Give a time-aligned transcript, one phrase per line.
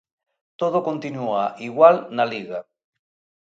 [0.61, 2.59] Todo continúa igual na Liga.